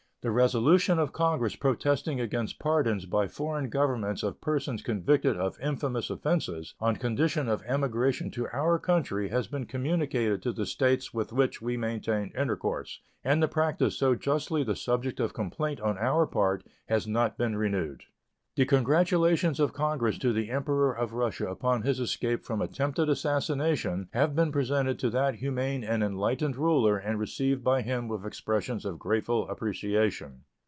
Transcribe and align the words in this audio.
The 0.23 0.29
resolution 0.29 0.99
of 0.99 1.11
Congress 1.13 1.55
protesting 1.55 2.21
against 2.21 2.59
pardons 2.59 3.07
by 3.07 3.27
foreign 3.27 3.69
governments 3.71 4.21
of 4.21 4.39
persons 4.39 4.83
convicted 4.83 5.35
of 5.35 5.59
infamous 5.59 6.11
offenses 6.11 6.75
on 6.79 6.97
condition 6.97 7.49
of 7.49 7.63
emigration 7.63 8.29
to 8.33 8.47
our 8.53 8.77
country 8.77 9.29
has 9.29 9.47
been 9.47 9.65
communicated 9.65 10.43
to 10.43 10.51
the 10.53 10.67
states 10.67 11.11
with 11.11 11.33
which 11.33 11.59
we 11.59 11.75
maintain 11.75 12.31
intercourse, 12.37 12.99
and 13.23 13.41
the 13.41 13.47
practice, 13.47 13.97
so 13.97 14.13
justly 14.13 14.63
the 14.63 14.75
subject 14.75 15.19
of 15.19 15.33
complaint 15.33 15.81
on 15.81 15.97
our 15.97 16.27
part, 16.27 16.63
has 16.85 17.07
not 17.07 17.35
been 17.35 17.55
renewed. 17.57 18.03
The 18.57 18.65
congratulations 18.65 19.61
of 19.61 19.71
Congress 19.71 20.17
to 20.17 20.33
the 20.33 20.51
Emperor 20.51 20.91
of 20.93 21.13
Russia 21.13 21.47
upon 21.47 21.83
his 21.83 22.01
escape 22.01 22.43
from 22.43 22.61
attempted 22.61 23.07
assassination 23.07 24.09
have 24.11 24.35
been 24.35 24.51
presented 24.51 24.99
to 24.99 25.09
that 25.11 25.35
humane 25.35 25.85
and 25.85 26.03
enlightened 26.03 26.57
ruler 26.57 26.97
and 26.97 27.17
received 27.17 27.63
by 27.63 27.81
him 27.81 28.09
with 28.09 28.25
expressions 28.25 28.83
of 28.83 28.99
grateful 28.99 29.47
appreciation. 29.49 30.43